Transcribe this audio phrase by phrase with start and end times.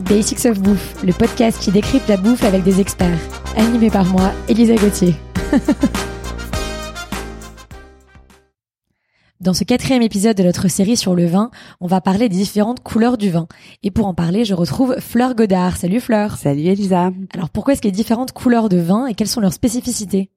[0.00, 3.18] Basics of Bouffe, le podcast qui décrypte la bouffe avec des experts.
[3.56, 5.14] Animé par moi, Elisa Gauthier.
[9.40, 11.50] Dans ce quatrième épisode de notre série sur le vin,
[11.80, 13.48] on va parler des différentes couleurs du vin.
[13.82, 15.76] Et pour en parler, je retrouve Fleur Godard.
[15.76, 16.36] Salut Fleur.
[16.36, 17.10] Salut Elisa.
[17.32, 20.30] Alors pourquoi est-ce qu'il y a différentes couleurs de vin et quelles sont leurs spécificités?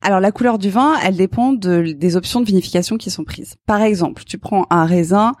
[0.00, 3.56] Alors la couleur du vin, elle dépend de, des options de vinification qui sont prises.
[3.66, 5.32] Par exemple, tu prends un raisin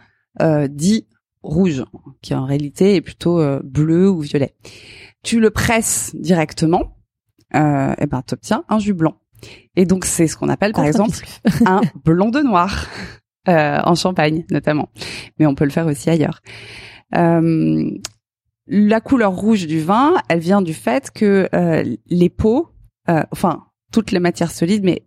[0.42, 1.06] euh, dit
[1.42, 1.84] rouge,
[2.22, 4.54] qui en réalité est plutôt euh, bleu ou violet.
[5.22, 6.96] Tu le presses directement,
[7.54, 9.16] euh, et ben t'obtiens un jus blanc.
[9.76, 11.16] Et donc c'est ce qu'on appelle par exemple
[11.66, 12.86] un blanc de noir
[13.48, 14.90] euh, en Champagne notamment,
[15.38, 16.40] mais on peut le faire aussi ailleurs.
[17.16, 17.90] Euh,
[18.66, 22.68] la couleur rouge du vin, elle vient du fait que euh, les peaux,
[23.32, 25.04] enfin toutes les matières solides, mais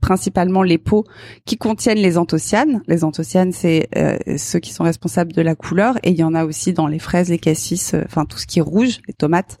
[0.00, 1.04] principalement les peaux
[1.44, 2.82] qui contiennent les anthocyanes.
[2.86, 6.34] Les anthocyanes, c'est euh, ceux qui sont responsables de la couleur, et il y en
[6.34, 9.14] a aussi dans les fraises, les cassis, euh, enfin tout ce qui est rouge, les
[9.14, 9.58] tomates,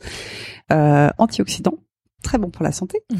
[0.72, 1.78] euh, antioxydants,
[2.22, 3.00] très bon pour la santé.
[3.10, 3.16] Mmh.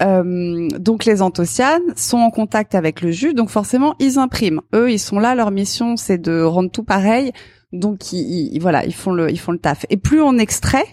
[0.00, 4.60] Euh, donc les anthocyanes sont en contact avec le jus, donc forcément ils impriment.
[4.74, 7.32] Eux, ils sont là, leur mission c'est de rendre tout pareil,
[7.72, 9.86] donc ils, voilà, ils font le, ils font le taf.
[9.90, 10.86] Et plus on extrait,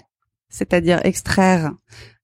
[0.49, 1.71] c'est-à-dire extraire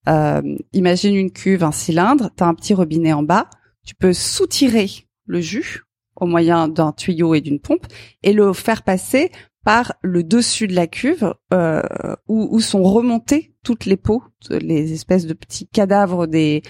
[0.10, 0.42] euh,
[0.74, 3.50] imagine une cuve, un cylindre, tu as un petit robinet en bas,
[3.86, 4.90] tu peux soutirer
[5.26, 5.84] le jus
[6.16, 7.86] au moyen d'un tuyau et d'une pompe
[8.24, 9.32] et le faire passer
[9.64, 11.82] par le dessus de la cuve euh,
[12.28, 16.64] où, où, sont remontées toutes les peaux, les espèces de petits cadavres des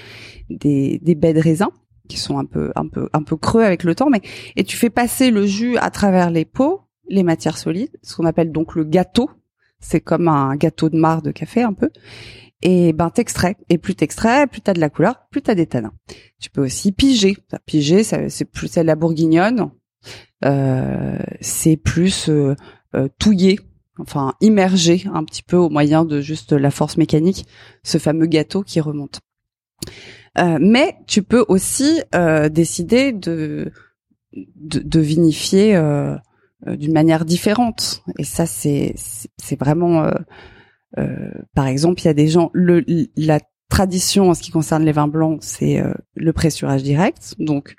[0.49, 1.69] des, des baies de raisin
[2.09, 4.21] qui sont un peu un peu un peu creux avec le temps, mais
[4.57, 8.25] et tu fais passer le jus à travers les peaux, les matières solides, ce qu'on
[8.25, 9.29] appelle donc le gâteau.
[9.79, 11.89] C'est comme un gâteau de marc de café un peu
[12.61, 13.57] et ben t'extrais.
[13.69, 15.93] Et plus t'extrais plus t'as de la couleur plus t'as des tanins.
[16.39, 17.37] Tu peux aussi piger.
[17.65, 19.71] Piger c'est plus c'est la bourguignonne.
[20.43, 22.55] Euh, c'est plus euh,
[22.95, 23.59] euh, touiller.
[23.99, 27.45] Enfin immerger un petit peu au moyen de juste la force mécanique
[27.83, 29.19] ce fameux gâteau qui remonte.
[30.37, 33.71] Euh, mais tu peux aussi euh, décider de,
[34.33, 35.75] de, de vinifier
[36.65, 38.03] d'une manière différente.
[38.17, 40.09] Et ça c'est c'est vraiment
[41.55, 42.83] par exemple, il y a des gens, le,
[43.15, 43.39] la
[43.71, 47.33] tradition en ce qui concerne les vins blancs, c'est euh, le pressurage direct.
[47.39, 47.75] Donc,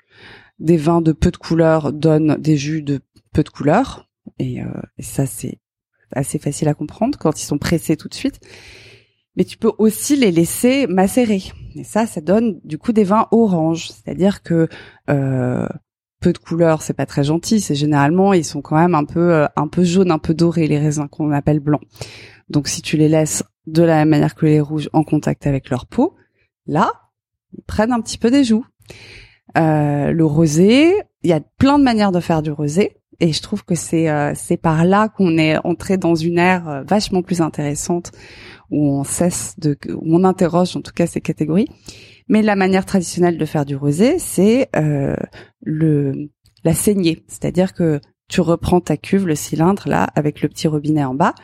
[0.59, 2.99] des vins de peu de couleur donnent des jus de
[3.31, 4.09] peu de couleur.
[4.39, 4.65] Et, euh,
[4.99, 5.59] ça, c'est
[6.11, 8.39] assez facile à comprendre quand ils sont pressés tout de suite.
[9.35, 11.41] Mais tu peux aussi les laisser macérer.
[11.75, 13.89] Et ça, ça donne du coup des vins orange.
[13.89, 14.67] C'est-à-dire que
[15.09, 15.67] euh,
[16.19, 17.59] peu de couleur, c'est pas très gentil.
[17.59, 20.77] C'est généralement ils sont quand même un peu un peu jaune, un peu dorés les
[20.77, 21.81] raisins qu'on appelle blancs.
[22.49, 25.69] Donc si tu les laisses de la même manière que les rouges en contact avec
[25.69, 26.15] leur peau,
[26.65, 26.91] là,
[27.57, 28.65] ils prennent un petit peu des joues.
[29.57, 30.93] Euh, le rosé,
[31.23, 32.97] il y a plein de manières de faire du rosé.
[33.19, 36.67] Et je trouve que c'est euh, c'est par là qu'on est entré dans une ère
[36.67, 38.11] euh, vachement plus intéressante
[38.71, 41.67] où on cesse de où on interroge en tout cas ces catégories.
[42.27, 45.15] Mais la manière traditionnelle de faire du rosé, c'est euh,
[45.61, 46.29] le
[46.63, 47.99] la saignée, c'est-à-dire que
[48.29, 51.35] tu reprends ta cuve, le cylindre là, avec le petit robinet en bas,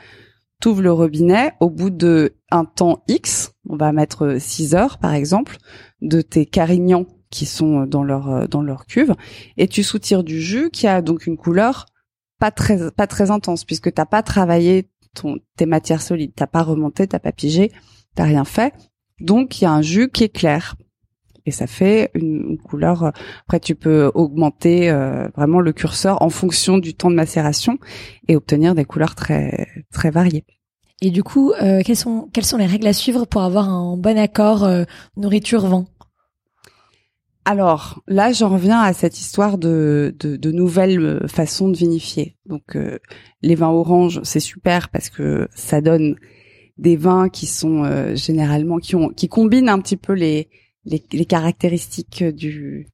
[0.61, 5.13] t'ouvres le robinet, au bout de un temps X, on va mettre 6 heures par
[5.13, 5.57] exemple,
[6.01, 9.15] de tes carignans qui sont dans leur dans leur cuve,
[9.57, 11.85] et tu soutires du jus qui a donc une couleur
[12.39, 16.63] pas très pas très intense puisque t'as pas travaillé ton tes matières solides, t'as pas
[16.63, 17.71] remonté, t'as pas pigé,
[18.15, 18.73] t'as rien fait,
[19.19, 20.75] donc il y a un jus qui est clair
[21.45, 23.11] et ça fait une, couleur.
[23.45, 27.77] Après, tu peux augmenter euh, vraiment le curseur en fonction du temps de macération
[28.27, 30.45] et obtenir des couleurs très très variées.
[31.01, 33.97] Et du coup, euh, quelles sont quelles sont les règles à suivre pour avoir un
[33.97, 34.83] bon accord euh,
[35.17, 35.85] nourriture vent
[37.45, 42.37] alors là, j'en reviens à cette histoire de, de, de nouvelles façons de vinifier.
[42.45, 42.77] Donc
[43.41, 46.15] les vins oranges, c'est super parce que ça donne
[46.77, 50.47] des vins qui sont généralement qui ont qui combinent un petit peu les
[50.85, 52.87] les, les caractéristiques du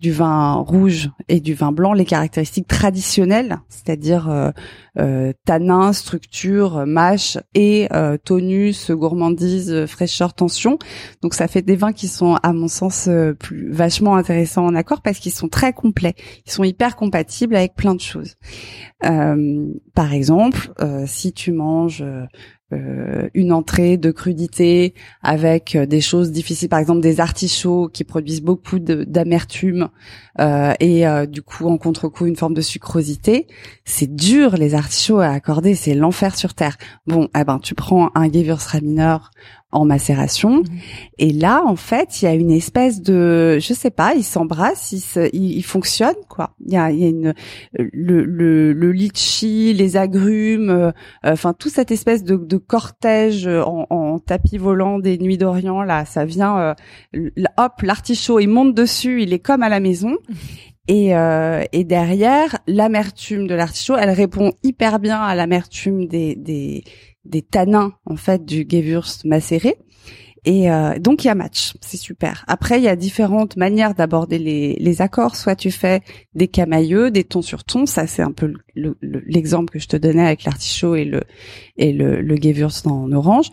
[0.00, 4.50] du vin rouge et du vin blanc, les caractéristiques traditionnelles, c'est-à-dire euh,
[4.98, 10.78] euh, tanin, structure, mâche et euh, tonus, gourmandise, fraîcheur, tension.
[11.20, 14.76] Donc ça fait des vins qui sont, à mon sens, euh, plus vachement intéressants en
[14.76, 16.14] accord parce qu'ils sont très complets.
[16.46, 18.36] Ils sont hyper compatibles avec plein de choses.
[19.04, 20.72] Euh, par exemple,
[21.06, 22.04] si tu manges
[22.74, 24.92] euh, une entrée de crudité
[25.22, 29.88] avec euh, des choses difficiles, par exemple des artichauts qui produisent beaucoup d'amertume
[30.38, 33.46] euh, et du coup en contre-coup une forme de sucrosité.
[33.86, 36.76] C'est dur les artichauts à accorder, c'est l'enfer sur terre.
[37.06, 39.16] Bon, eh ben tu prends un Gewürztraminer
[39.70, 40.62] en macération.
[41.18, 44.92] Et là, en fait, il y a une espèce de, je sais pas, ils s'embrassent,
[44.92, 46.54] ils, se, ils, fonctionnent quoi.
[46.64, 47.34] Il y a, il y a une
[47.78, 50.90] le, le, le litchi, les agrumes, euh,
[51.22, 56.06] enfin tout cette espèce de, de cortège en, en, tapis volant des nuits d'Orient là,
[56.06, 56.58] ça vient,
[57.14, 60.16] euh, hop, l'artichaut, il monte dessus, il est comme à la maison.
[60.90, 66.82] Et, euh, et derrière, l'amertume de l'artichaut, elle répond hyper bien à l'amertume des, des,
[67.28, 69.76] des tanins en fait du Gewürz macéré.
[70.44, 72.44] Et euh, donc il y a match, c'est super.
[72.46, 75.36] Après il y a différentes manières d'aborder les, les accords.
[75.36, 76.00] Soit tu fais
[76.34, 80.24] des camailleux, des tons sur tons, ça c'est un peu l'exemple que je te donnais
[80.24, 81.22] avec l'artichaut et le
[81.76, 83.50] et le, le Gewürz en orange.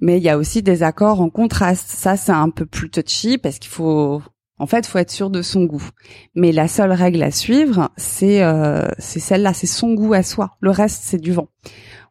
[0.00, 1.88] Mais il y a aussi des accords en contraste.
[1.90, 4.22] Ça c'est un peu plus touchy parce qu'il faut
[4.58, 5.88] en fait, faut être sûr de son goût.
[6.34, 10.56] Mais la seule règle à suivre, c'est euh, c'est celle-là, c'est son goût à soi.
[10.60, 11.48] Le reste, c'est du vent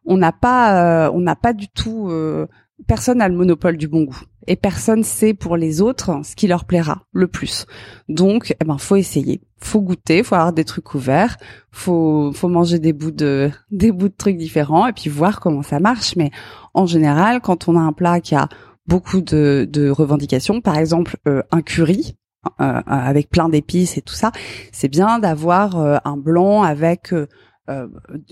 [0.04, 2.46] on n'a pas, euh, on n'a pas du tout, euh,
[2.86, 6.46] personne n'a le monopole du bon goût et personne sait pour les autres ce qui
[6.46, 7.66] leur plaira le plus.
[8.08, 11.36] Donc, eh ben, faut essayer, faut goûter, faut avoir des trucs ouverts,
[11.70, 15.62] faut, faut manger des bouts de, des bouts de trucs différents et puis voir comment
[15.62, 16.16] ça marche.
[16.16, 16.30] Mais
[16.74, 18.48] en général, quand on a un plat qui a
[18.86, 22.16] beaucoup de, de revendications, par exemple euh, un curry,
[22.58, 24.30] avec plein d'épices et tout ça,
[24.70, 27.26] c'est bien d'avoir un blanc avec euh,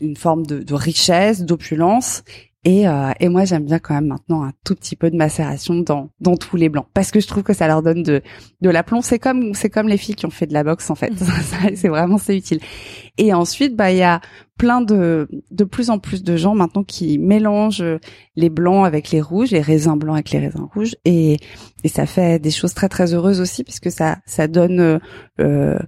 [0.00, 2.22] une forme de, de richesse, d'opulence.
[2.64, 5.74] Et, euh, et moi, j'aime bien quand même maintenant un tout petit peu de macération
[5.80, 8.22] dans, dans tous les blancs, parce que je trouve que ça leur donne de,
[8.60, 9.02] de l'aplomb.
[9.02, 11.12] C'est comme c'est comme les filles qui ont fait de la boxe en fait.
[11.22, 11.76] Mm.
[11.76, 12.60] c'est vraiment c'est utile.
[13.18, 14.20] Et ensuite, bah il y a
[14.58, 17.84] plein de de plus en plus de gens maintenant qui mélangent
[18.36, 21.38] les blancs avec les rouges, les raisins blancs avec les raisins rouges, et
[21.84, 25.00] et ça fait des choses très très heureuses aussi, puisque ça ça donne
[25.40, 25.78] euh,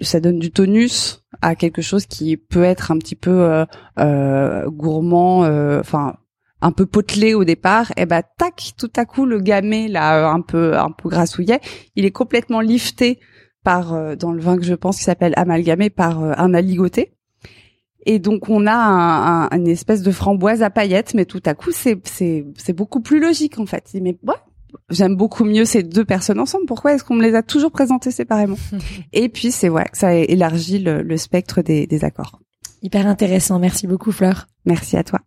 [0.00, 3.64] ça donne du tonus à quelque chose qui peut être un petit peu euh,
[3.98, 6.16] euh gourmand, euh, enfin
[6.62, 10.40] un peu potelé au départ, et ben tac, tout à coup le gamay là un
[10.40, 11.60] peu un peu grassouillet,
[11.96, 13.20] il est complètement lifté
[13.62, 17.14] par dans le vin que je pense qui s'appelle amalgamé par un aligoté.
[18.06, 21.72] Et donc on a un, une espèce de framboise à paillettes, mais tout à coup
[21.72, 23.90] c'est c'est c'est beaucoup plus logique en fait.
[24.00, 24.34] Mais ouais,
[24.90, 26.66] j'aime beaucoup mieux ces deux personnes ensemble.
[26.66, 28.56] Pourquoi est-ce qu'on me les a toujours présentées séparément
[29.12, 32.40] Et puis c'est ouais, ça élargit le, le spectre des, des accords.
[32.82, 33.58] Hyper intéressant.
[33.58, 34.46] Merci beaucoup Fleur.
[34.66, 35.20] Merci à toi.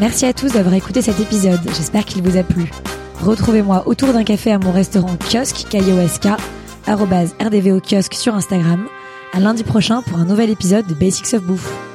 [0.00, 1.60] Merci à tous d'avoir écouté cet épisode.
[1.64, 2.70] J'espère qu'il vous a plu.
[3.20, 6.28] Retrouvez-moi autour d'un café à mon restaurant kiosque KIOSK
[6.86, 8.86] rdvo kiosque sur Instagram.
[9.32, 11.87] À lundi prochain pour un nouvel épisode de Basics of Bouffe.